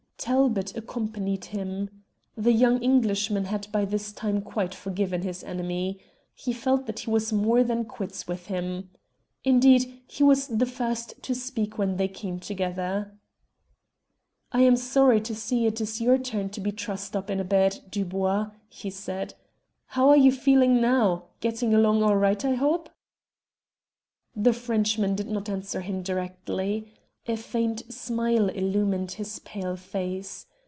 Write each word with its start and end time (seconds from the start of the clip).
Talbot 0.23 0.77
accompanied 0.77 1.45
him. 1.45 2.03
The 2.37 2.51
young 2.51 2.79
Englishman 2.83 3.45
had 3.45 3.67
by 3.71 3.85
this 3.85 4.11
time 4.11 4.43
quite 4.43 4.71
forgiven 4.75 5.23
his 5.23 5.43
enemy. 5.43 5.99
He 6.35 6.53
felt 6.53 6.85
that 6.85 6.99
he 6.99 7.09
was 7.09 7.33
more 7.33 7.63
than 7.63 7.85
quits 7.85 8.27
with 8.27 8.45
him. 8.45 8.91
Indeed, 9.43 10.03
he 10.05 10.21
was 10.21 10.45
the 10.45 10.67
first 10.67 11.15
to 11.23 11.33
speak 11.33 11.79
when 11.79 11.97
they 11.97 12.07
came 12.07 12.39
together. 12.39 13.17
"I 14.51 14.61
am 14.61 14.75
sorry 14.75 15.21
to 15.21 15.33
see 15.33 15.65
it 15.65 15.81
is 15.81 15.99
your 15.99 16.19
turn 16.19 16.49
to 16.51 16.61
be 16.61 16.71
trussed 16.71 17.15
up 17.15 17.31
in 17.31 17.41
bed, 17.47 17.79
Dubois," 17.89 18.51
he 18.69 18.91
said. 18.91 19.33
"How 19.87 20.07
are 20.09 20.17
you 20.17 20.31
feeling 20.31 20.79
now? 20.79 21.29
Getting 21.39 21.73
along 21.73 22.03
all 22.03 22.15
right, 22.15 22.45
I 22.45 22.53
hope." 22.53 22.91
The 24.35 24.53
Frenchman 24.53 25.15
did 25.15 25.29
not 25.29 25.49
answer 25.49 25.81
him 25.81 26.03
directly. 26.03 26.93
A 27.27 27.37
faint 27.37 27.83
smile 27.93 28.49
illumined 28.49 29.11
his 29.11 29.37
pale 29.39 29.75
face. 29.75 30.47